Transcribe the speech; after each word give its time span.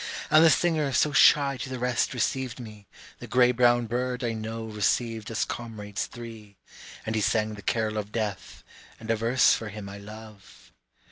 And 0.31 0.43
the 0.43 0.49
singer 0.49 0.91
so 0.93 1.11
shy 1.11 1.57
to 1.57 1.69
the 1.69 1.77
rest 1.77 2.11
received 2.15 2.59
me, 2.59 2.87
The 3.19 3.27
gray 3.27 3.51
brown 3.51 3.85
bird 3.85 4.23
I 4.23 4.33
know 4.33 4.65
received 4.65 5.29
us 5.29 5.45
comrades 5.45 6.07
three, 6.07 6.55
And 7.05 7.13
he 7.13 7.21
sang 7.21 7.53
the 7.53 7.61
carol 7.61 7.97
of 7.99 8.11
death, 8.11 8.63
and 8.99 9.11
a 9.11 9.15
verse 9.15 9.53
for 9.53 9.69
him 9.69 9.87
I 9.87 9.99
love. 9.99 10.71